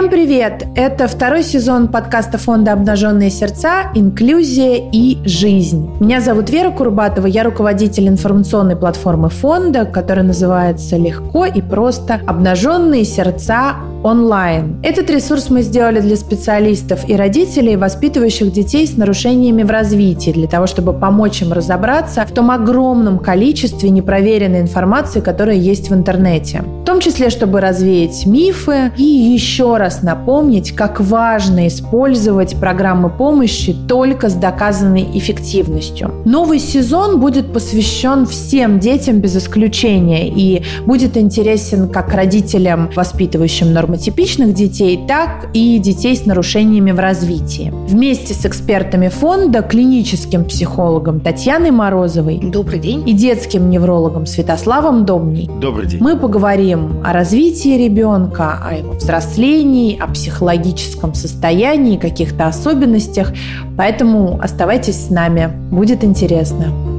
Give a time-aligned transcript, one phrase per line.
[0.00, 0.64] Всем привет!
[0.76, 3.92] Это второй сезон подкаста фонда «Обнаженные сердца.
[3.94, 5.90] Инклюзия и жизнь».
[6.00, 12.18] Меня зовут Вера Курбатова, я руководитель информационной платформы фонда, которая называется «Легко и просто.
[12.26, 14.80] Обнаженные сердца онлайн.
[14.82, 20.48] Этот ресурс мы сделали для специалистов и родителей, воспитывающих детей с нарушениями в развитии, для
[20.48, 26.62] того, чтобы помочь им разобраться в том огромном количестве непроверенной информации, которая есть в интернете.
[26.82, 33.76] В том числе, чтобы развеять мифы и еще раз напомнить, как важно использовать программы помощи
[33.86, 36.10] только с доказанной эффективностью.
[36.24, 43.89] Новый сезон будет посвящен всем детям без исключения и будет интересен как родителям, воспитывающим нормативные
[43.90, 47.72] нормотипичных детей, так и детей с нарушениями в развитии.
[47.88, 53.08] Вместе с экспертами фонда, клиническим психологом Татьяной Морозовой Добрый день.
[53.08, 56.00] и детским неврологом Святославом Домней Добрый день.
[56.00, 63.32] мы поговорим о развитии ребенка, о его взрослении, о психологическом состоянии, каких-то особенностях.
[63.76, 66.89] Поэтому оставайтесь с нами, будет интересно.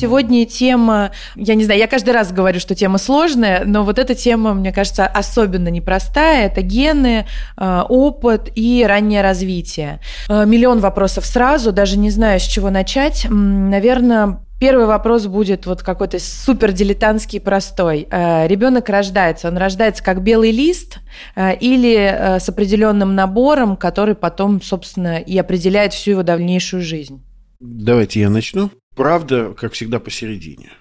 [0.00, 4.14] Сегодня тема, я не знаю, я каждый раз говорю, что тема сложная, но вот эта
[4.14, 6.46] тема, мне кажется, особенно непростая.
[6.46, 7.26] Это гены,
[7.58, 10.00] э, опыт и раннее развитие.
[10.30, 13.26] Э, миллион вопросов сразу, даже не знаю, с чего начать.
[13.28, 18.06] Наверное, Первый вопрос будет вот какой-то супер дилетантский простой.
[18.10, 20.98] Э, Ребенок рождается, он рождается как белый лист
[21.36, 27.22] или с определенным набором, который потом, собственно, и определяет всю его дальнейшую жизнь.
[27.58, 28.70] Давайте я начну.
[29.00, 30.72] Правда, как всегда, посередине.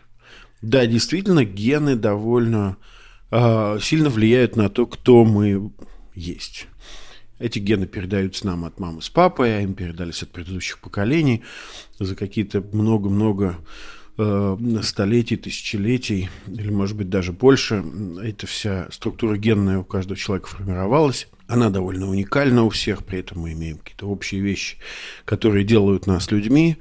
[0.61, 2.75] Да, действительно, гены довольно
[3.31, 5.71] э, сильно влияют на то, кто мы
[6.15, 6.67] есть.
[7.39, 11.43] Эти гены передаются нам от мамы с папой, а им передались от предыдущих поколений
[11.97, 13.55] за какие-то много-много
[14.17, 17.85] э, столетий, тысячелетий, или, может быть, даже больше.
[18.21, 21.29] Эта вся структура генная у каждого человека формировалась.
[21.47, 24.75] Она довольно уникальна у всех, при этом мы имеем какие-то общие вещи,
[25.23, 26.77] которые делают нас людьми.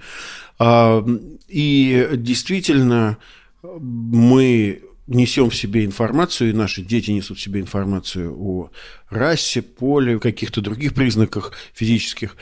[0.59, 1.05] А,
[1.49, 3.19] и действительно,
[3.63, 8.71] мы несем в себе информацию, и наши дети несут в себе информацию о
[9.09, 12.37] расе, поле, каких-то других признаках физических,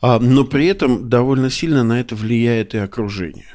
[0.00, 3.48] а, но при этом довольно сильно на это влияет и окружение.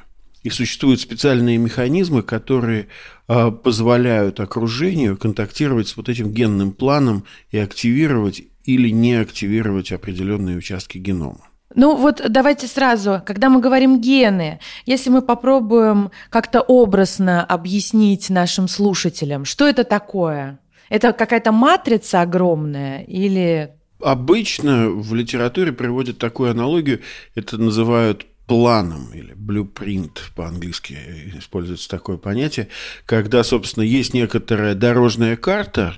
[0.44, 2.88] И существуют специальные механизмы, которые
[3.28, 10.58] а, позволяют окружению контактировать с вот этим генным планом и активировать или не активировать определенные
[10.58, 11.49] участки генома.
[11.75, 18.68] Ну вот давайте сразу, когда мы говорим гены, если мы попробуем как-то образно объяснить нашим
[18.68, 20.59] слушателям, что это такое?
[20.90, 23.72] Это какая-то матрица огромная или...
[24.02, 27.02] Обычно в литературе приводят такую аналогию,
[27.35, 30.97] это называют планом или blueprint по-английски
[31.38, 32.69] используется такое понятие,
[33.06, 35.97] когда, собственно, есть некоторая дорожная карта,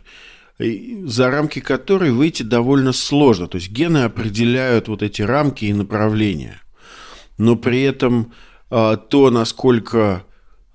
[0.59, 3.47] за рамки которой выйти довольно сложно.
[3.47, 6.61] То есть гены определяют вот эти рамки и направления.
[7.37, 8.33] Но при этом
[8.69, 10.23] а, то, насколько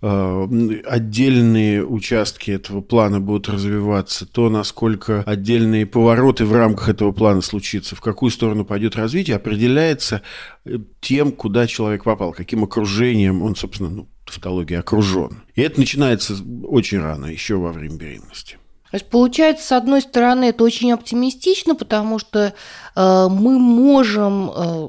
[0.02, 0.48] а,
[0.86, 7.96] отдельные участки этого плана будут развиваться, то, насколько отдельные повороты в рамках этого плана случится,
[7.96, 10.22] в какую сторону пойдет развитие, определяется
[10.64, 15.42] э, тем, куда человек попал, каким окружением он, собственно, ну, тавтологии окружен.
[15.54, 18.58] И это начинается очень рано, еще во время беременности.
[18.90, 22.54] То есть получается, с одной стороны, это очень оптимистично, потому что
[22.94, 24.88] э, мы можем э,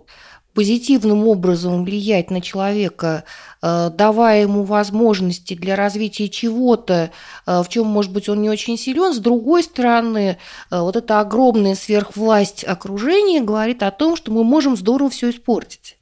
[0.57, 3.25] позитивным образом влиять на человека,
[3.61, 7.11] э, давая ему возможности для развития чего-то,
[7.45, 9.13] э, в чем, может быть, он не очень силен.
[9.13, 10.37] С другой стороны,
[10.71, 15.96] э, вот эта огромная сверхвласть окружения говорит о том, что мы можем здорово все испортить.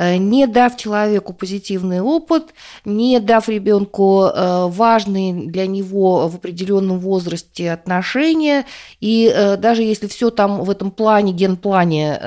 [0.00, 2.54] Э, не дав человеку позитивный опыт,
[2.86, 8.64] не дав ребенку э, важные для него в определенном возрасте отношения,
[9.00, 12.20] и э, даже если все там в этом плане, генплане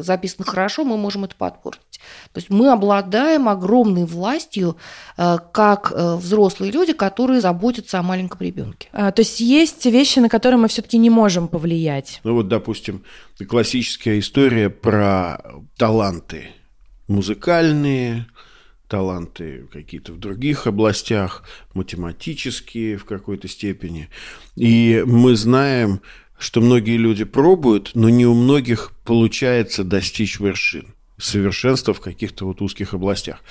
[0.00, 1.98] записано хорошо, мы можем это подпортить.
[2.32, 4.76] То есть мы обладаем огромной властью
[5.16, 8.88] как взрослые люди, которые заботятся о маленьком ребенке.
[8.92, 12.20] А, то есть есть вещи, на которые мы все-таки не можем повлиять.
[12.22, 13.02] Ну вот, допустим,
[13.48, 15.40] классическая история про
[15.76, 16.50] таланты
[17.08, 18.26] музыкальные,
[18.88, 21.44] таланты какие-то в других областях,
[21.74, 24.08] математические в какой-то степени.
[24.54, 26.00] И мы знаем,
[26.38, 32.60] что многие люди пробуют, но не у многих получается достичь вершин совершенства в каких-то вот
[32.60, 33.42] узких областях.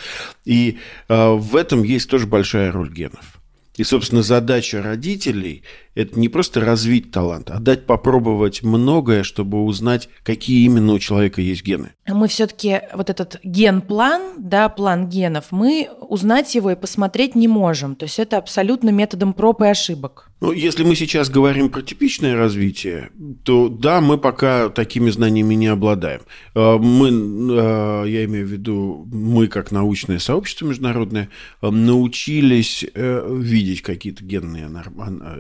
[0.46, 0.78] И
[1.08, 3.40] э, в этом есть тоже большая роль генов.
[3.76, 5.64] И, собственно, задача родителей
[5.96, 11.42] это не просто развить талант, а дать попробовать многое, чтобы узнать, какие именно у человека
[11.42, 11.92] есть гены.
[12.08, 17.96] Мы все-таки вот этот ген-план, да, план генов, мы узнать его и посмотреть не можем.
[17.96, 20.30] То есть это абсолютно методом проб и ошибок.
[20.42, 23.10] Ну, если мы сейчас говорим про типичное развитие,
[23.44, 26.22] то да, мы пока такими знаниями не обладаем.
[26.54, 27.10] А, мы,
[27.58, 31.30] а, я имею в виду, мы как научное сообщество международное
[31.62, 34.70] а, научились э, видеть какие-то генные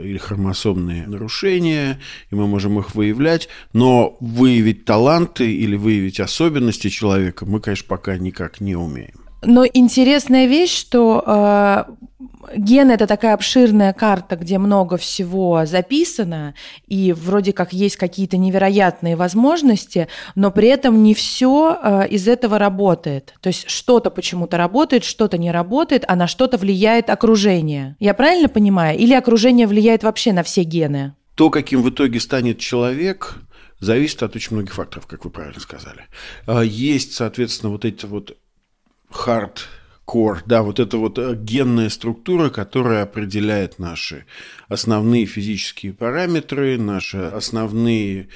[0.01, 1.99] или хромосомные нарушения,
[2.29, 8.17] и мы можем их выявлять, но выявить таланты или выявить особенности человека мы, конечно, пока
[8.17, 9.25] никак не умеем.
[9.43, 11.83] Но интересная вещь, что э,
[12.55, 16.55] ген это такая обширная карта, где много всего записано,
[16.87, 22.59] и вроде как есть какие-то невероятные возможности, но при этом не все э, из этого
[22.59, 23.33] работает.
[23.41, 27.95] То есть что-то почему-то работает, что-то не работает, а на что-то влияет окружение.
[27.99, 28.97] Я правильно понимаю?
[28.97, 31.13] Или окружение влияет вообще на все гены?
[31.35, 33.35] То, каким в итоге станет человек,
[33.79, 36.05] зависит от очень многих факторов, как вы правильно сказали.
[36.45, 38.37] А, есть, соответственно, вот эти вот
[40.05, 44.25] hardcore, да, вот эта вот э, генная структура, которая определяет наши
[44.67, 48.29] основные физические параметры, наши основные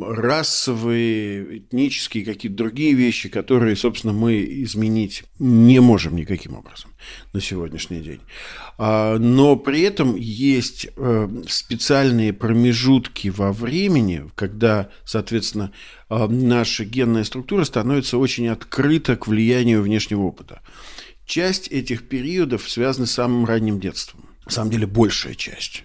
[0.00, 6.90] расовые, этнические, какие-то другие вещи, которые, собственно, мы изменить не можем никаким образом
[7.32, 8.20] на сегодняшний день.
[8.76, 15.72] А, но при этом есть э, специальные промежутки во времени, когда, соответственно,
[16.10, 20.60] э, наша генная структура становится очень открыта к влиянию внешнего опыта.
[21.24, 24.28] Часть этих периодов связана с самым ранним детством.
[24.46, 25.84] На самом деле, большая часть.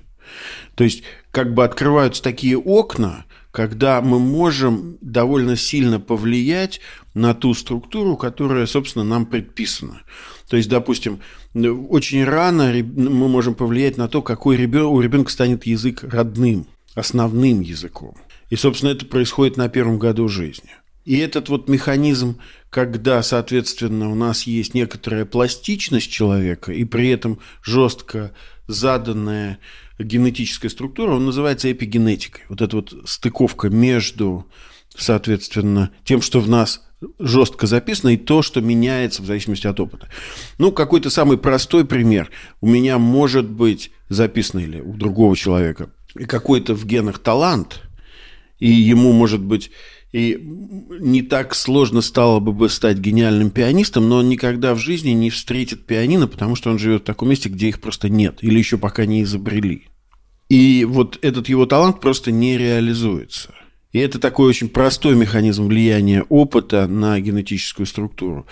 [0.75, 6.82] То есть, как бы открываются такие окна, когда мы можем довольно сильно повлиять
[7.14, 10.02] на ту структуру, которая, собственно, нам предписана.
[10.50, 11.20] То есть, допустим,
[11.54, 16.66] очень рано мы можем повлиять на то, какой ребенок, у ребенка станет язык родным,
[16.96, 18.18] основным языком.
[18.50, 20.72] И, собственно, это происходит на первом году жизни.
[21.06, 22.40] И этот вот механизм,
[22.72, 28.32] когда, соответственно, у нас есть некоторая пластичность человека, и при этом жестко
[28.68, 29.60] заданная
[30.00, 32.44] генетическая структура, он называется эпигенетикой.
[32.50, 34.48] Вот эта вот стыковка между,
[34.95, 36.88] соответственно, тем, что в нас
[37.19, 40.07] жестко записано, и то, что меняется в зависимости от опыта.
[40.57, 42.31] Ну, какой-то самый простой пример.
[42.62, 45.90] У меня может быть записано или у другого человека
[46.28, 47.81] какой-то в генах талант,
[48.60, 49.72] и ему может быть
[50.13, 50.39] и
[51.00, 55.86] не так сложно стало бы стать гениальным пианистом, но он никогда в жизни не встретит
[55.86, 59.06] пианино, потому что он живет в таком месте, где их просто нет, или еще пока
[59.06, 59.88] не изобрели.
[60.50, 63.56] И вот этот его талант просто не реализуется.
[63.94, 68.48] И это такой очень простой механизм влияния опыта на генетическую структуру.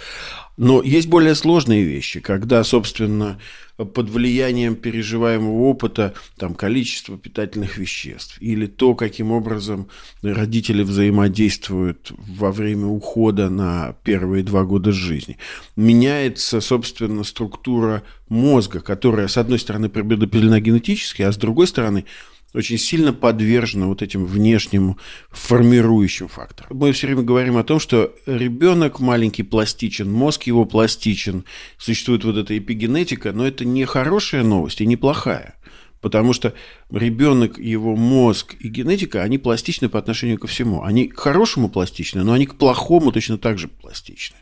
[0.55, 3.39] Но есть более сложные вещи, когда, собственно,
[3.77, 9.88] под влиянием переживаемого опыта, там, количество питательных веществ или то, каким образом
[10.21, 15.38] родители взаимодействуют во время ухода на первые два года жизни,
[15.75, 22.05] меняется, собственно, структура мозга, которая, с одной стороны, предопределена генетически, а с другой стороны,
[22.53, 24.98] очень сильно подвержена вот этим внешним
[25.30, 26.77] формирующим факторам.
[26.77, 31.45] Мы все время говорим о том, что ребенок маленький пластичен, мозг его пластичен,
[31.77, 35.56] существует вот эта эпигенетика, но это не хорошая новость и не плохая.
[36.01, 36.53] Потому что
[36.89, 40.83] ребенок, его мозг и генетика, они пластичны по отношению ко всему.
[40.83, 44.38] Они к хорошему пластичны, но они к плохому точно так же пластичны.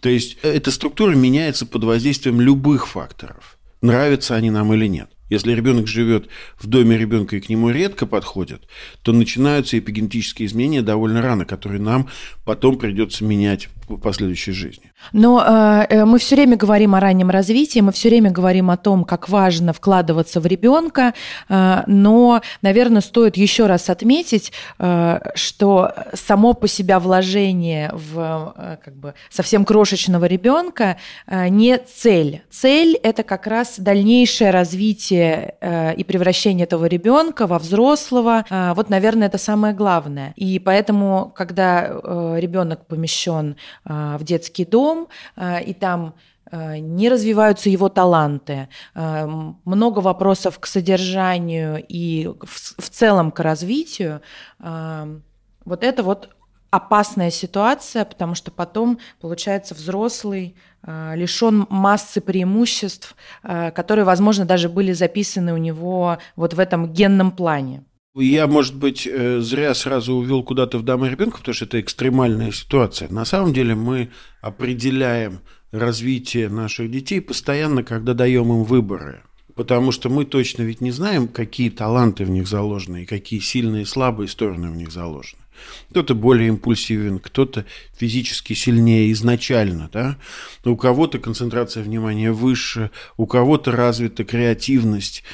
[0.00, 3.58] То есть эта структура меняется под воздействием любых факторов.
[3.80, 5.10] Нравятся они нам или нет.
[5.28, 8.62] Если ребенок живет в доме ребенка и к нему редко подходят,
[9.02, 12.08] то начинаются эпигенетические изменения довольно рано, которые нам
[12.44, 14.92] потом придется менять в последующей жизни.
[15.12, 18.76] Но э, э, мы все время говорим о раннем развитии, мы все время говорим о
[18.76, 21.14] том, как важно вкладываться в ребенка,
[21.48, 28.76] э, но, наверное, стоит еще раз отметить, э, что само по себе вложение в э,
[28.84, 32.42] как бы совсем крошечного ребенка э, не цель.
[32.50, 38.44] Цель это как раз дальнейшее развитие э, и превращение этого ребенка во взрослого.
[38.50, 40.32] Э, вот, наверное, это самое главное.
[40.36, 46.14] И поэтому, когда э, ребенок помещен в детский дом э, и там
[46.50, 49.26] э, не развиваются его таланты, э,
[49.64, 54.20] много вопросов к содержанию и в целом к развитию.
[54.58, 56.30] Вот это вот
[56.70, 60.56] опасная ситуация, потому что потом получается взрослый
[60.86, 67.84] лишен массы преимуществ, которые, возможно, даже были записаны у него вот в этом генном плане.
[68.20, 72.50] Я, может быть, э, зря сразу увел куда-то в дамы ребенка, потому что это экстремальная
[72.50, 73.08] ситуация.
[73.08, 74.10] На самом деле мы
[74.40, 79.22] определяем развитие наших детей постоянно, когда даем им выборы.
[79.54, 83.82] Потому что мы точно ведь не знаем, какие таланты в них заложены и какие сильные
[83.82, 85.42] и слабые стороны в них заложены.
[85.90, 87.64] Кто-то более импульсивен, кто-то
[87.96, 89.90] физически сильнее изначально.
[89.92, 90.16] Да?
[90.64, 95.24] у кого-то концентрация внимания выше, у кого-то развита креативность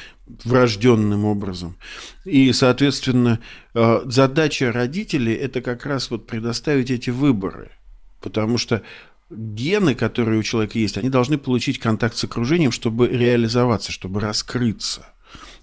[0.43, 1.77] врожденным образом.
[2.23, 3.39] И, соответственно,
[3.73, 7.71] э, задача родителей– это как раз вот предоставить эти выборы.
[8.21, 8.81] Потому что
[9.29, 15.07] гены, которые у человека есть, они должны получить контакт с окружением, чтобы реализоваться, чтобы раскрыться.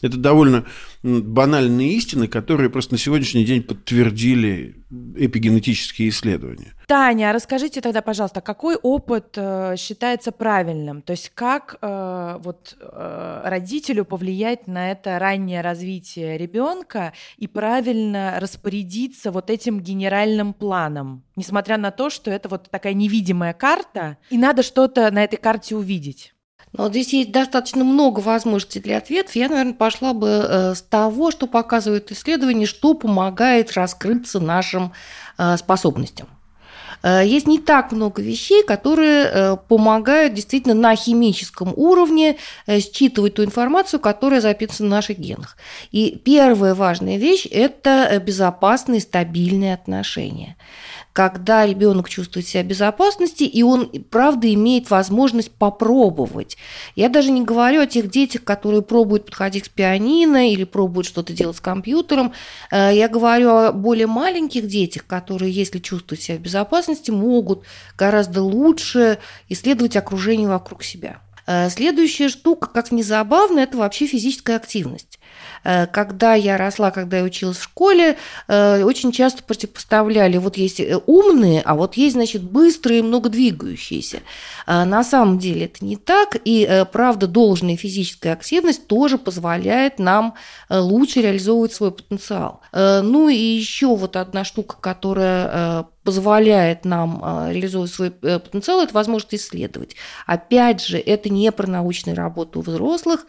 [0.03, 0.67] Это довольно
[1.03, 4.77] банальные истины, которые просто на сегодняшний день подтвердили
[5.17, 6.75] эпигенетические исследования.
[6.87, 11.01] Таня, а расскажите тогда, пожалуйста, какой опыт э, считается правильным?
[11.01, 18.35] То есть как э, вот э, родителю повлиять на это раннее развитие ребенка и правильно
[18.39, 24.37] распорядиться вот этим генеральным планом, несмотря на то, что это вот такая невидимая карта, и
[24.37, 26.32] надо что-то на этой карте увидеть?
[26.73, 29.37] Но вот здесь есть достаточно много возможностей для ответов.
[29.37, 34.93] Я, наверное, пошла бы э, с того, что показывают исследования, что помогает раскрыться нашим
[35.37, 36.29] э, способностям.
[37.03, 44.01] Э, есть не так много вещей, которые помогают действительно на химическом уровне считывать ту информацию,
[44.01, 45.59] которая записана в наших генах.
[45.91, 50.57] И первая важная вещь– это безопасные, стабильные отношения
[51.13, 56.57] когда ребенок чувствует себя в безопасности, и он, правда, имеет возможность попробовать.
[56.97, 61.33] Я даже не говорю о тех детях, которые пробуют подходить к пианино или пробуют что-то
[61.33, 62.33] делать с компьютером.
[62.71, 67.65] Э, я говорю о более маленьких детях, которые, если чувствуют себя в безопасности, могут
[67.99, 71.21] гораздо лучше исследовать окружение вокруг себя.
[71.47, 75.19] Э, следующая штука, как ни забавно, это вообще физическая активность.
[75.65, 78.17] Э, когда я росла, когда я училась в школе,
[78.49, 84.21] э, очень часто противопоставляли, вот есть э, умные, а вот есть, значит, быстрые, много двигающиеся.
[84.67, 90.35] На самом деле это не так, и, правда, должная физическая активность тоже позволяет нам
[90.69, 92.61] лучше реализовывать свой потенциал.
[92.73, 99.97] Ну и еще вот одна штука, которая позволяет нам реализовывать свой потенциал, это возможность исследовать.
[100.27, 103.27] Опять же, это не про научную работу у взрослых,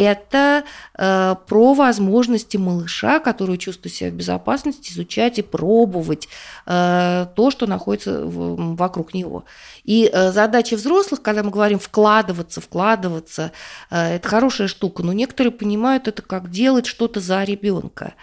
[0.00, 0.64] это
[0.94, 6.28] э, про возможности малыша, который чувствует себя в безопасности, изучать и пробовать
[6.66, 9.44] э, то, что находится в, вокруг него.
[9.84, 13.52] И э, задача взрослых, когда мы говорим вкладываться, вкладываться,
[13.90, 18.14] э, это хорошая штука, но некоторые понимают это как делать что-то за ребенка.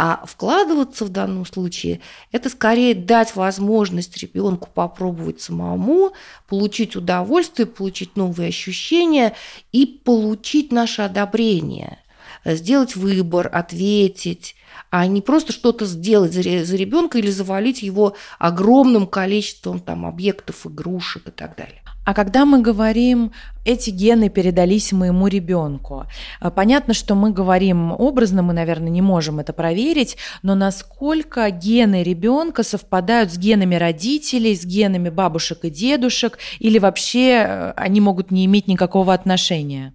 [0.00, 2.00] А вкладываться в данном случае–
[2.32, 6.12] это скорее дать возможность ребенку попробовать самому,
[6.46, 9.34] получить удовольствие, получить новые ощущения
[9.72, 11.98] и получить наше одобрение,
[12.44, 14.54] сделать выбор, ответить,
[14.90, 21.26] а не просто что-то сделать за, ребенка или завалить его огромным количеством там, объектов, игрушек
[21.26, 21.82] и так далее.
[22.08, 23.32] А когда мы говорим,
[23.66, 26.06] эти гены передались моему ребенку,
[26.40, 32.02] э, понятно, что мы говорим образно, мы, наверное, не можем это проверить, но насколько гены
[32.02, 38.30] ребенка совпадают с генами родителей, с генами бабушек и дедушек, или вообще э, они могут
[38.30, 39.92] не иметь никакого отношения?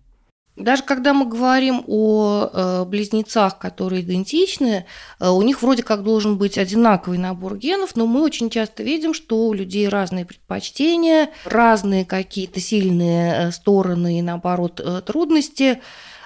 [0.56, 4.86] Даже когда мы говорим о э, близнецах, которые идентичны,
[5.20, 9.16] э, у них вроде как должен быть одинаковый набор генов, но мы очень часто видим,
[9.16, 15.82] что у людей разные предпочтения, разные какие-то сильные э, стороны и, наоборот, трудности.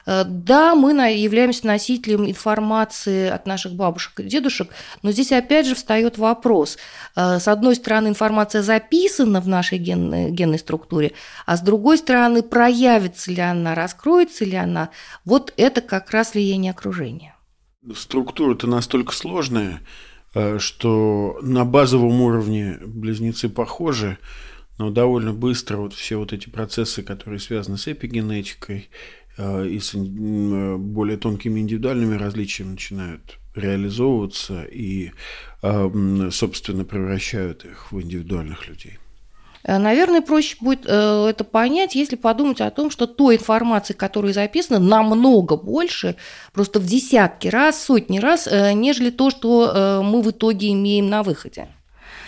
[0.08, 4.70] Э, да, мы являемся носителем информации от наших бабушек и дедушек,
[5.04, 6.78] но здесь опять же встает вопрос.
[7.16, 11.12] Э, с одной стороны, информация записана в нашей генной, генной структуре,
[11.46, 14.90] а с другой стороны, проявится ли она, раскроется ли она,
[15.26, 17.36] вот это как раз влияние окружения.
[17.94, 19.82] Структура-то настолько сложная,
[20.34, 24.18] э, что на базовом уровне близнецы похожи,
[24.78, 28.90] но довольно быстро вот все вот эти процессы, которые связаны с эпигенетикой
[29.38, 35.12] и с э, более тонкими индивидуальными различиями начинают реализовываться и,
[35.62, 38.98] э, собственно, превращают их в индивидуальных людей.
[39.64, 45.58] Наверное, проще будет это понять, если подумать о том, что той информации, которая записана, намного
[45.58, 46.16] больше,
[46.54, 51.68] просто в десятки раз, сотни раз, нежели то, что мы в итоге имеем на выходе.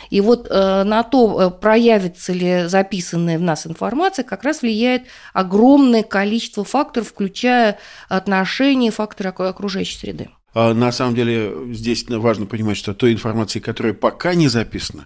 [0.10, 5.04] И вот э, на то, э, проявится ли записанная в нас информация, как раз влияет
[5.34, 10.30] огромное количество факторов, включая отношения, факторы окружающей среды.
[10.54, 15.06] А на самом деле здесь важно понимать, что той информации, которая пока не записана,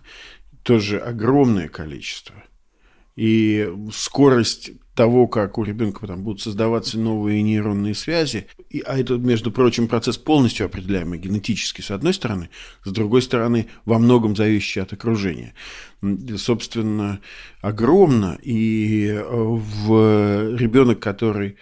[0.64, 2.36] тоже огромное количество.
[3.16, 8.48] И скорость того, как у ребенка там будут создаваться новые нейронные связи.
[8.70, 12.50] И, а это, между прочим, процесс полностью определяемый генетически, с одной стороны,
[12.84, 15.54] с другой стороны, во многом зависящий от окружения.
[16.38, 17.22] Собственно,
[17.62, 18.38] огромно.
[18.44, 21.58] И э, в ребенок, который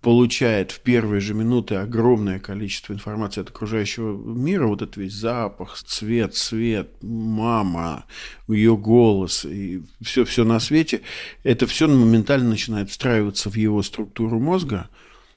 [0.00, 5.76] получает в первые же минуты огромное количество информации от окружающего мира, вот этот весь запах,
[5.76, 8.06] цвет, свет, мама,
[8.48, 11.02] ее голос и все, все на свете,
[11.42, 14.88] это все моментально начинает встраиваться в его структуру мозга,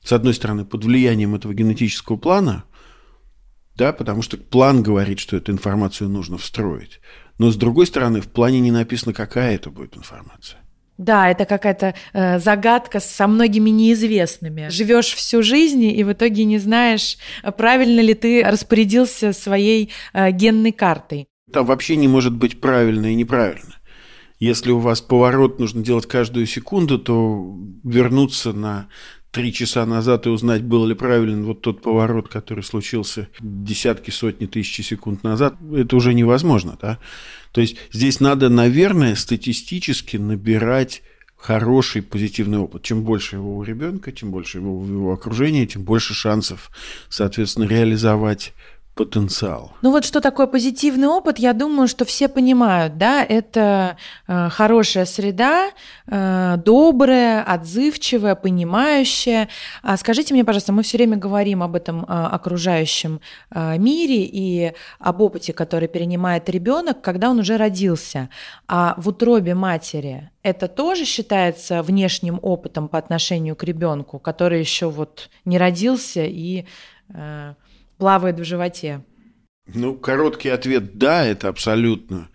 [0.01, 2.63] с одной стороны, под влиянием этого генетического плана,
[3.75, 7.01] да, потому что план говорит, что эту информацию нужно встроить.
[7.37, 10.62] Но с другой стороны, в плане не написано, какая это будет информация.
[11.03, 14.69] Да, это какая-то э, загадка со многими неизвестными.
[14.69, 17.17] Живешь всю жизнь и в итоге не знаешь,
[17.57, 21.27] правильно ли ты распорядился своей э, генной картой.
[21.51, 23.75] Там вообще не может быть правильно и неправильно.
[24.39, 28.87] Если у вас поворот нужно делать каждую секунду, то вернуться на
[29.31, 34.45] три часа назад и узнать, был ли правилен вот тот поворот, который случился десятки, сотни,
[34.45, 36.77] тысячи секунд назад, это уже невозможно.
[36.81, 36.99] Да?
[37.53, 41.03] То есть здесь надо, наверное, статистически набирать
[41.37, 42.81] хороший позитивный опыт.
[42.83, 46.71] Чем больше его у ребенка, чем больше его в его окружении, тем больше шансов,
[47.09, 48.53] соответственно, реализовать
[48.95, 49.71] потенциал.
[49.81, 53.97] Ну вот что такое позитивный опыт, я думаю, что все понимают, да, это
[54.27, 55.71] э, хорошая среда,
[56.05, 59.49] э, добрая, отзывчивая, понимающая.
[59.81, 63.19] А скажите мне, пожалуйста, мы все время говорим об этом э, окружающем
[63.49, 68.29] э, мире и об опыте, который перенимает ребенок, когда он уже родился.
[68.67, 74.89] А в утробе матери это тоже считается внешним опытом по отношению к ребенку, который еще
[74.89, 76.65] вот не родился и
[77.09, 77.53] э,
[78.03, 79.01] плавает в животе?
[79.73, 82.27] Ну, короткий ответ– да, это абсолютно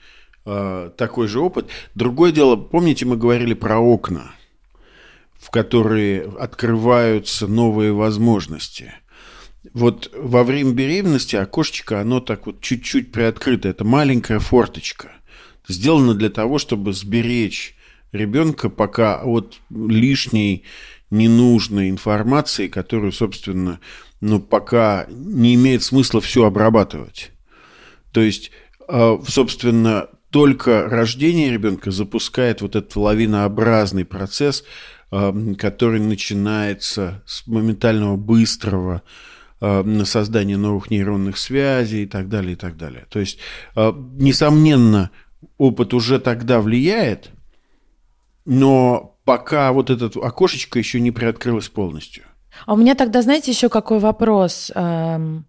[0.46, 1.68] э, такой же опыт.
[1.94, 4.32] Другое дело, помните, мы говорили про окна,
[5.34, 8.94] в которые открываются новые возможности.
[9.75, 13.68] Вот во время беременности окошечко, оно так вот чуть-чуть приоткрыто.
[13.68, 15.12] Это маленькая форточка.
[15.68, 17.76] Сделано для того, чтобы сберечь
[18.12, 20.64] ребенка пока от лишней
[21.10, 23.80] ненужной информации, которую, собственно,
[24.20, 27.30] ну, пока не имеет смысла все обрабатывать.
[28.12, 28.50] То есть,
[28.88, 34.64] а, собственно, только рождение ребенка запускает вот этот лавинообразный процесс,
[35.11, 39.02] а, который начинается с моментального быстрого
[39.61, 43.06] а, на создание новых нейронных связей и так далее, и так далее.
[43.09, 43.38] То есть,
[43.74, 45.11] несомненно,
[45.56, 47.30] опыт уже тогда влияет,
[48.48, 52.24] но пока вот это окошечко еще не приоткрылось полностью.
[52.64, 54.72] А у меня тогда, знаете, еще какой вопрос?
[54.74, 55.44] Эм,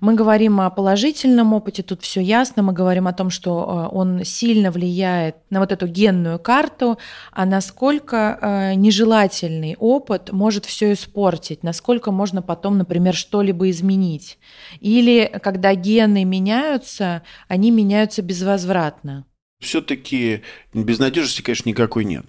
[0.00, 4.24] мы говорим о положительном опыте, тут все ясно, мы говорим о том, что э, он
[4.24, 6.96] сильно влияет на вот эту генную карту,
[7.30, 14.38] а насколько э, нежелательный опыт может все испортить, насколько можно потом, например, что-либо изменить.
[14.80, 19.26] Или когда гены меняются, они меняются безвозвратно.
[19.60, 20.42] Все-таки
[20.74, 22.26] безнадежности, конечно, никакой нет.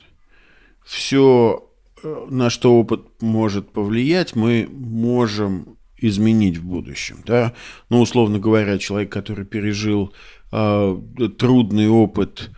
[0.84, 1.68] Все
[2.04, 7.20] на что опыт может повлиять, мы можем изменить в будущем.
[7.26, 7.54] Да?
[7.90, 10.14] Ну, условно говоря, человек, который пережил
[10.52, 11.00] э,
[11.38, 12.50] трудный опыт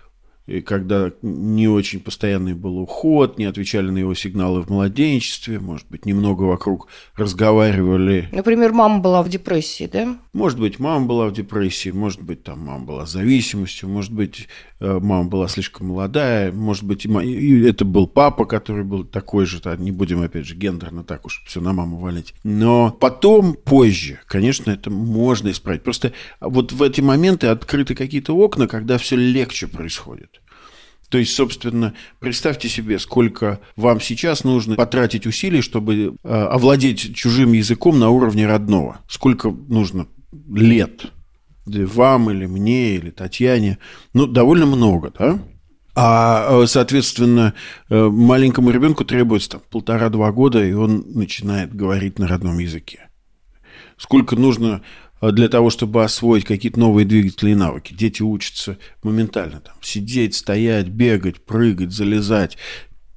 [0.46, 5.88] и когда не очень постоянный был уход, не отвечали на его сигналы в младенчестве, может
[5.90, 8.28] быть, немного вокруг разговаривали.
[8.32, 10.18] Например, мама была в депрессии, да?
[10.34, 14.48] Может быть, мама была в депрессии, может быть, там мама была зависимостью, может быть,
[14.80, 19.62] э, мама была слишком молодая, может быть, и это был папа, который был такой же,
[19.78, 22.34] не будем, опять же, гендерно так уж все на маму валить.
[22.44, 25.84] Но потом, позже, конечно, это можно исправить.
[25.84, 30.42] Просто вот в эти моменты открыты какие-то окна, когда все легче происходит.
[31.14, 37.54] То есть, собственно, представьте себе, сколько вам сейчас нужно потратить усилий, чтобы э, овладеть чужим
[37.54, 38.98] языком на уровне родного.
[39.08, 40.08] Сколько нужно
[40.52, 41.12] лет
[41.68, 43.78] вам или мне, или Татьяне.
[44.16, 45.40] Ну, довольно много, да?
[45.94, 47.54] А, э, соответственно,
[47.90, 53.08] э, маленькому ребенку требуется там полтора-два года, и он начинает говорить на родном языке.
[53.98, 54.82] Сколько нужно
[55.32, 57.94] для того, чтобы освоить какие-то новые двигатели и навыки.
[57.94, 62.58] Дети учатся моментально там, сидеть, стоять, бегать, прыгать, залезать,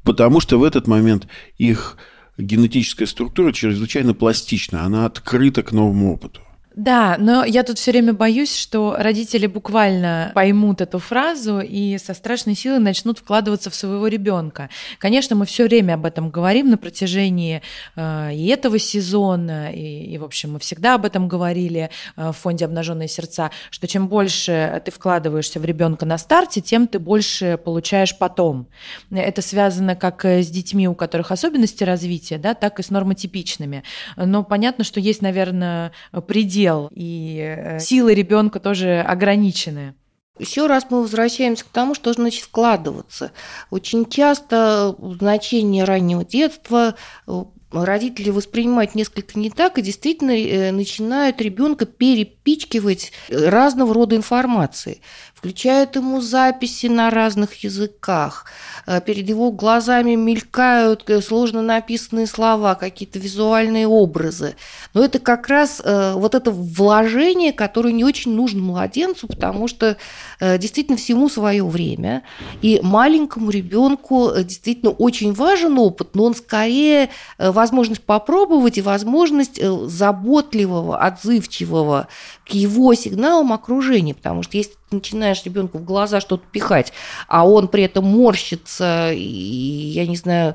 [0.03, 1.27] потому что в этот момент
[1.59, 1.97] их
[2.39, 6.43] генетическая структура чрезвычайно пластична, она открыта к новому опыту.
[6.77, 12.13] Да, но я тут все время боюсь, что родители буквально поймут эту фразу и со
[12.13, 14.69] страшной силой начнут вкладываться в своего ребенка.
[14.99, 17.63] Конечно, мы все время об этом говорим на протяжении
[17.97, 22.35] э, и этого сезона, и, и, в общем, мы всегда об этом говорили э, в
[22.35, 27.57] фонде «Обнаженные сердца», что чем больше ты вкладываешься в ребенка на старте, тем ты больше
[27.57, 28.69] получаешь потом.
[29.11, 33.83] Это связано как с детьми, у которых особенности развития, да, так и с нормотипичными.
[34.19, 35.93] Но понятно, что есть, наверное,
[36.27, 39.95] предел дел, и э, силы ребенка тоже ограничены.
[40.39, 43.33] Еще раз мы возвращаемся к тому, что значит вкладываться.
[43.71, 51.41] Очень часто значение раннего детства э, родители воспринимают несколько не так и действительно э, начинают
[51.41, 55.01] ребенка перепичкивать разного рода информацией
[55.37, 58.47] включают ему записи на разных языках,
[58.87, 64.57] э, перед его глазами мелькают э, сложно написанные слова, какие-то визуальные образы.
[64.95, 69.97] Но это как раз э, вот это вложение, которое не очень нужно младенцу, потому что
[70.41, 72.23] действительно всему свое время.
[72.63, 80.99] И маленькому ребенку действительно очень важен опыт, но он скорее возможность попробовать и возможность заботливого,
[80.99, 82.09] отзывчивого
[82.47, 86.93] к его сигналам окружения, потому что если ты начинаешь ребенку в глаза что-то пихать,
[87.29, 90.55] а он при этом морщится и, я не знаю,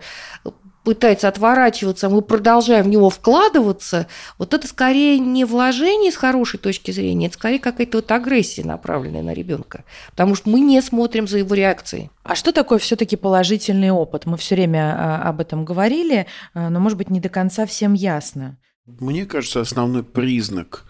[0.84, 6.60] пытается отворачиваться, а мы продолжаем в него вкладываться, вот это скорее не вложение с хорошей
[6.60, 11.28] точки зрения, это скорее какая-то вот агрессия, направленная на ребенка, потому что мы не смотрим
[11.28, 12.10] за его реакцией.
[12.24, 14.26] А что такое все-таки положительный опыт?
[14.26, 17.94] Мы все время а, об этом говорили, а, но, может быть, не до конца всем
[17.94, 18.58] ясно.
[18.86, 20.86] Мне кажется, основной признак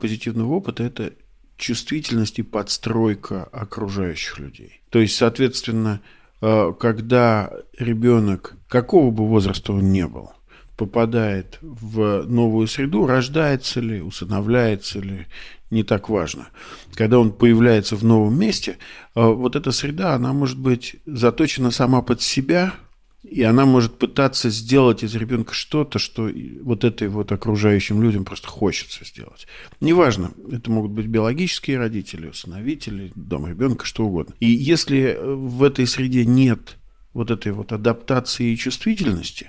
[0.00, 1.12] позитивного опыта– это
[1.58, 4.80] чувствительность и подстройка окружающих людей.
[4.90, 6.00] То есть, соответственно,
[6.40, 10.30] а, когда ребенок, какого бы возраста он ни был,
[10.76, 15.26] попадает в новую среду, рождается ли, усыновляется ли,
[15.70, 16.48] не так важно.
[16.94, 18.78] Когда он появляется в новом месте,
[19.14, 22.74] а, вот эта среда, она может быть заточена сама под себя–
[23.30, 26.30] и она может пытаться сделать из ребенка что-то, что
[26.62, 29.46] вот этой вот окружающим людям просто хочется сделать.
[29.80, 34.34] Неважно, это могут быть биологические родители, усыновители, дом ребенка, что угодно.
[34.40, 36.76] И если в этой среде нет
[37.12, 39.48] вот этой вот адаптации и чувствительности,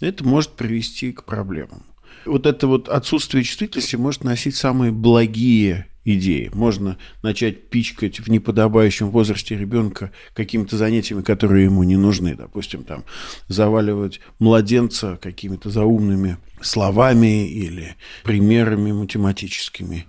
[0.00, 1.84] это может привести к проблемам.
[2.24, 6.50] Вот это вот отсутствие чувствительности может носить самые благие идеи.
[6.54, 12.34] Можно начать пичкать в неподобающем возрасте ребенка какими-то занятиями, которые ему не нужны.
[12.34, 13.04] Допустим, там
[13.48, 20.06] заваливать младенца какими-то заумными словами или примерами математическими,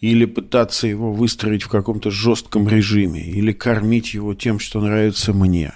[0.00, 5.72] или пытаться его выстроить в каком-то жестком режиме, или кормить его тем, что нравится мне.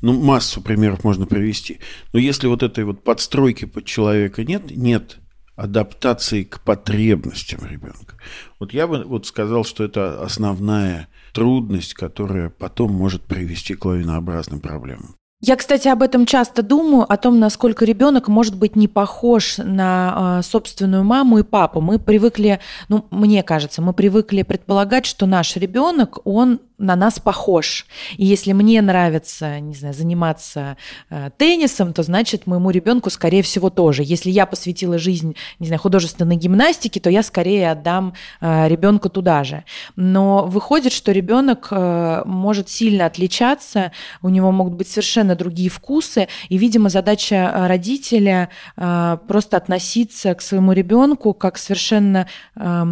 [0.00, 1.80] Ну, массу примеров можно привести.
[2.12, 5.18] Но если вот этой вот подстройки под человека нет, нет
[5.56, 8.16] адаптации к потребностям ребенка.
[8.58, 14.60] Вот я бы вот сказал, что это основная трудность, которая потом может привести к лавинообразным
[14.60, 15.16] проблемам.
[15.46, 20.38] Я, кстати, об этом часто думаю, о том, насколько ребенок может быть не похож на
[20.38, 21.82] э, собственную маму и папу.
[21.82, 27.86] Мы привыкли, ну, мне кажется, мы привыкли предполагать, что наш ребенок, он на нас похож.
[28.16, 30.76] И если мне нравится, не знаю, заниматься
[31.08, 34.02] э, теннисом, то значит моему ребенку, скорее всего, тоже.
[34.04, 39.44] Если я посвятила жизнь, не знаю, художественной гимнастике, то я скорее отдам э, ребенку туда
[39.44, 39.64] же.
[39.94, 46.28] Но выходит, что ребенок э, может сильно отличаться, у него могут быть совершенно другие вкусы,
[46.48, 52.84] и, видимо, задача э, родителя э, просто относиться к своему ребенку как совершенно э,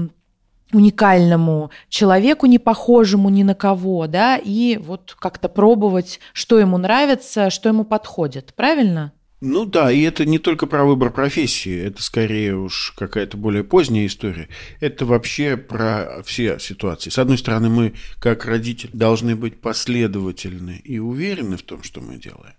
[0.72, 7.50] уникальному человеку, не похожему ни на кого, да, и вот как-то пробовать, что ему нравится,
[7.50, 8.54] что ему подходит.
[8.54, 9.12] Правильно?
[9.44, 14.06] Ну да, и это не только про выбор профессии, это скорее уж какая-то более поздняя
[14.06, 14.48] история.
[14.78, 17.10] Это вообще про все ситуации.
[17.10, 22.18] С одной стороны, мы, как родители, должны быть последовательны и уверены в том, что мы
[22.18, 22.54] делаем.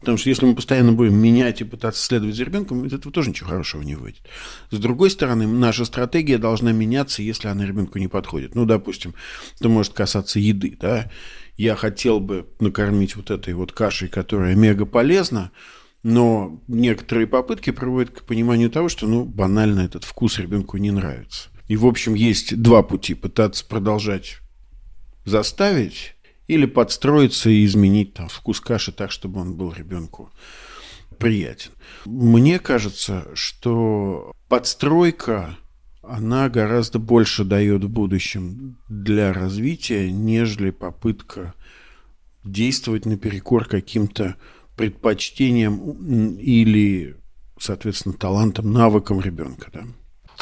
[0.00, 3.30] Потому что если мы постоянно будем менять и пытаться следовать за ребенком, из этого тоже
[3.30, 4.22] ничего хорошего не выйдет.
[4.72, 8.56] С другой стороны, наша стратегия должна меняться, если она ребенку не подходит.
[8.56, 9.14] Ну, допустим,
[9.60, 11.12] это может касаться еды, да.
[11.56, 15.52] Я хотел бы накормить вот этой вот кашей, которая мега полезна,
[16.02, 21.50] но некоторые попытки приводят к пониманию того, что, ну, банально этот вкус ребенку не нравится.
[21.66, 23.14] И, в общем, есть два пути.
[23.14, 24.38] Пытаться продолжать
[25.24, 26.14] заставить
[26.46, 30.30] или подстроиться и изменить там вкус каши так, чтобы он был ребенку
[31.18, 31.72] приятен.
[32.06, 35.56] Мне кажется, что подстройка,
[36.02, 41.54] она гораздо больше дает в будущем для развития, нежели попытка
[42.44, 44.36] действовать наперекор каким-то
[44.78, 47.16] предпочтениям или,
[47.60, 49.68] соответственно, талантам, навыкам ребенка.
[49.72, 49.80] Да?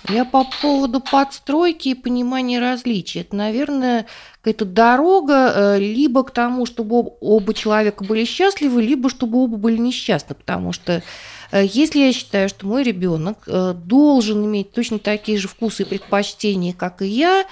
[0.08, 3.22] Я по поводу подстройки и понимания различий.
[3.22, 4.06] Это, наверное,
[4.40, 9.78] какая-то дорога э, либо к тому, чтобы оба человека были счастливы, либо чтобы оба были
[9.78, 10.34] несчастны.
[10.34, 11.02] Потому что
[11.50, 15.86] э, если я считаю, что мой ребенок э, должен иметь точно такие же вкусы и
[15.86, 17.44] предпочтения, как и я,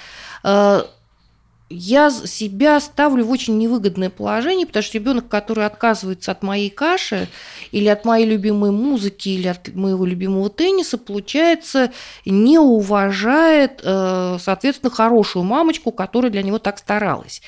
[1.74, 7.28] я себя ставлю в очень невыгодное положение, потому что ребенок, который отказывается от моей каши
[7.72, 11.92] или от моей любимой музыки или от моего любимого тенниса, получается,
[12.24, 17.42] не уважает, э, соответственно, хорошую мамочку, которая для него так старалась.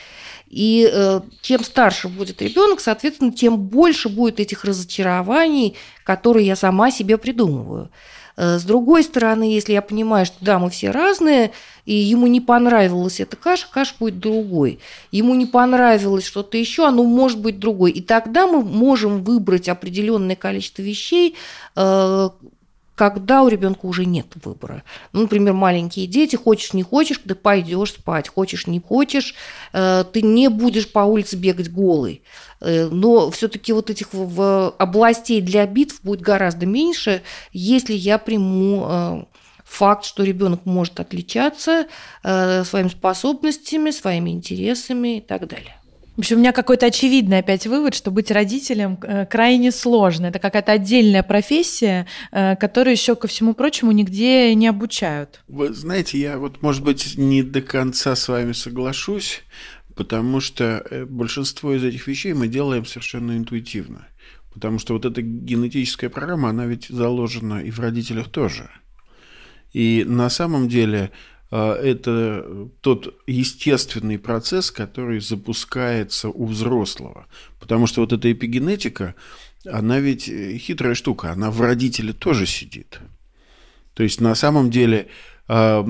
[0.48, 6.90] И э, чем старше будет ребенок, соответственно, тем больше будет этих разочарований, которые я сама
[6.90, 7.90] себе придумываю.
[8.36, 11.52] Э, с другой стороны, если я понимаю, что да, мы все разные,
[11.84, 14.80] и ему не понравилась эта каша, каша будет другой.
[15.10, 17.92] Ему не понравилось что-то еще, оно может быть другой.
[17.92, 21.36] И тогда мы можем выбрать определенное количество вещей,
[21.76, 22.28] э,
[22.96, 24.82] когда у ребенка уже нет выбора.
[25.12, 29.34] Ну, например, маленькие дети, хочешь не хочешь, ты пойдешь спать, хочешь не хочешь,
[29.74, 32.22] э, ты не будешь по улице бегать голый.
[32.60, 34.08] Э, но все-таки вот этих
[34.78, 39.24] областей для битв будет гораздо меньше, если я приму э,
[39.62, 41.86] факт, что ребенок может отличаться
[42.22, 45.76] своими способностями, своими интересами и так далее.
[46.16, 50.26] В общем, у меня какой-то очевидный опять вывод, что быть родителем э, крайне сложно.
[50.26, 55.42] Это какая-то отдельная профессия, э, которую еще, ко всему прочему, нигде не обучают.
[55.46, 59.42] Вы знаете, я вот, может быть, не до конца с вами соглашусь,
[59.94, 64.08] потому что э, большинство из этих вещей мы делаем совершенно интуитивно.
[64.54, 68.70] Потому что вот эта генетическая программа, она ведь заложена и в родителях тоже.
[69.74, 71.10] И на самом деле
[71.50, 77.26] это тот естественный процесс, который запускается у взрослого.
[77.60, 79.14] Потому что вот эта эпигенетика,
[79.64, 83.00] она ведь э, хитрая штука, она в родителе тоже сидит.
[83.94, 85.08] То есть на самом деле,
[85.48, 85.84] а,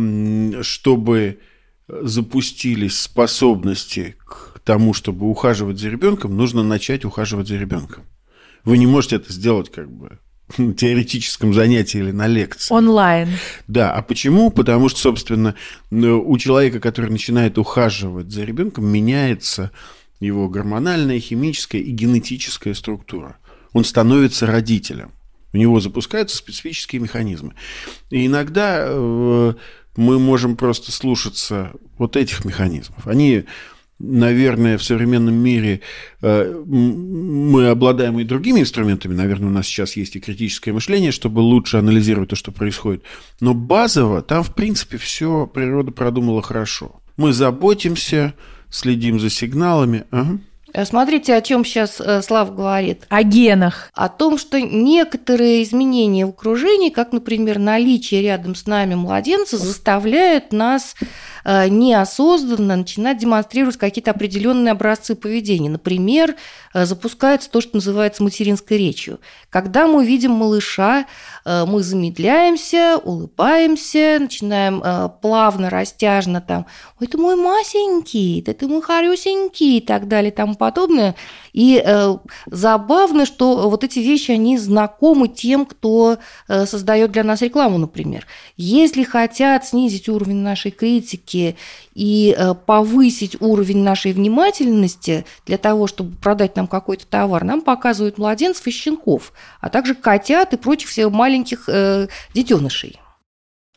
[0.63, 1.41] чтобы
[1.89, 8.05] запустились способности к тому, чтобы ухаживать за ребенком, нужно начать ухаживать за ребенком.
[8.65, 10.19] Вы не можете это сделать как бы
[10.77, 12.73] теоретическом занятии или на лекции.
[12.73, 13.29] Онлайн.
[13.67, 14.51] Да, а почему?
[14.51, 15.55] Потому что, собственно,
[15.91, 19.71] у человека, который начинает ухаживать за ребенком, меняется
[20.21, 23.37] его гормональная, химическая и генетическая структура.
[23.73, 25.13] Он становится родителем.
[25.53, 27.55] У него запускаются специфические механизмы.
[28.11, 29.55] И иногда э,
[29.97, 33.07] мы можем просто слушаться вот этих механизмов.
[33.07, 33.45] Они
[33.99, 35.81] наверное, в современном мире
[36.21, 39.15] э, мы обладаем и другими инструментами.
[39.15, 43.03] Наверное, у нас сейчас есть и критическое мышление, чтобы лучше анализировать то, что происходит.
[43.41, 47.01] Но базово там, в принципе, все природа продумала хорошо.
[47.17, 48.35] Мы заботимся,
[48.71, 50.05] следим за сигналами.
[50.11, 50.39] Ага.
[50.73, 53.05] Э, смотрите, о чем сейчас э, Слав говорит.
[53.09, 53.91] О генах.
[53.95, 60.53] О том, что некоторые изменения в окружении, как, например, наличие рядом с нами младенца, заставляют
[60.53, 60.95] нас
[61.49, 65.71] Э, неосознанно начинать демонстрировать какие-то определенные образцы поведения.
[65.71, 66.35] Например,
[66.75, 69.21] запускается то, что называется материнской речью.
[69.49, 71.07] Когда мы видим малыша,
[71.45, 74.83] мы замедляемся, улыбаемся, начинаем
[75.23, 76.67] плавно, растяжно там,
[77.01, 81.15] ой, ты мой масенький, ты мой харюсенький и так далее и тому подобное.
[81.53, 81.83] И
[82.47, 88.27] забавно, что вот эти вещи, они знакомы тем, кто создает для нас рекламу, например.
[88.57, 91.57] Если хотят снизить уровень нашей критики,
[91.97, 98.19] и э, повысить уровень нашей внимательности для того, чтобы продать нам какой-то товар, нам показывают
[98.19, 103.01] младенцев и щенков, а также котят и прочих всех маленьких э, детенышей.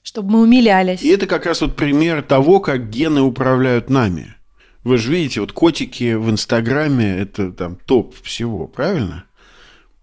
[0.04, 1.02] Чтобы мы умилялись.
[1.02, 4.36] И это как раз вот пример того, как гены управляют нами.
[4.84, 9.26] Вы же видите, вот котики в Инстаграме– это там топ всего, правильно?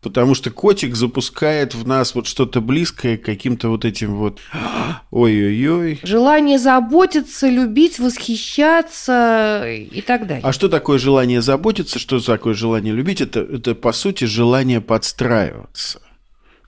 [0.03, 4.39] Потому что котик запускает в нас вот что-то близкое к каким-то вот этим вот
[5.11, 5.99] ой-ой-ой.
[6.05, 10.45] Желание заботиться, любить, восхищаться и так далее.
[10.45, 13.21] А что такое желание заботиться, что такое желание любить?
[13.21, 16.01] Это, это по сути желание подстраиваться.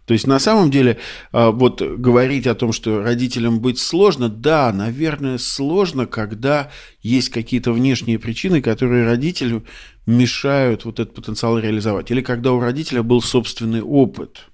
[0.08, 0.96] То есть на самом деле
[1.32, 6.70] а, вот говорить о том, что родителям быть сложно, да, наверное, сложно, когда
[7.02, 9.66] есть какие-то внешние причины, которые родителю
[10.06, 12.10] мешают вот этот потенциал реализовать.
[12.10, 14.46] Или когда у родителя был собственный опыт,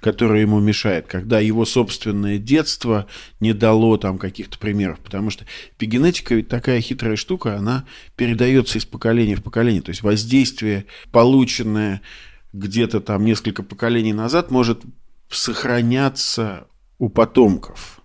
[0.00, 3.06] который ему мешает, когда его собственное детство
[3.38, 5.44] не дало там каких-то примеров, потому что
[5.78, 7.84] эпигенетика ведь такая хитрая штука, она
[8.16, 12.02] передается из поколения в поколение, то есть воздействие, полученное
[12.56, 14.82] где-то там несколько поколений назад может
[15.28, 16.66] сохраняться
[16.98, 18.00] у потомков.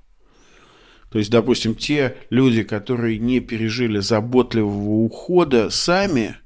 [1.12, 6.38] То есть, допустим, те люди, которые не пережили заботливого ухода сами,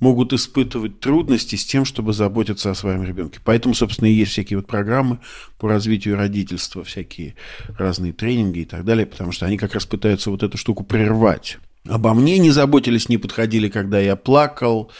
[0.00, 3.40] могут испытывать трудности с тем, чтобы заботиться о своем ребенке.
[3.44, 5.20] Поэтому, собственно, и есть всякие вот программы
[5.58, 7.34] по развитию родительства, всякие
[7.78, 11.58] разные тренинги и так далее, потому что они как раз пытаются вот эту штуку прервать.
[11.88, 14.90] Обо мне не заботились, не подходили, когда я плакал,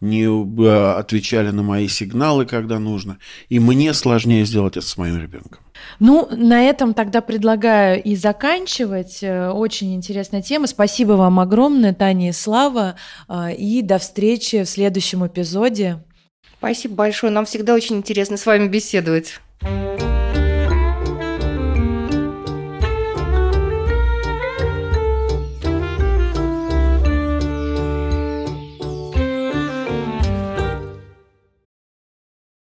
[0.00, 3.18] не э, отвечали на мои сигналы, когда нужно.
[3.48, 5.60] И мне сложнее сделать это с моим ребенком.
[5.98, 9.22] Ну, на этом тогда предлагаю и заканчивать.
[9.22, 10.66] Э, очень интересная тема.
[10.66, 12.96] Спасибо вам огромное, Таня и Слава.
[13.28, 16.02] Э, и до встречи в следующем эпизоде.
[16.58, 17.32] Спасибо большое.
[17.32, 19.40] Нам всегда очень интересно с вами беседовать.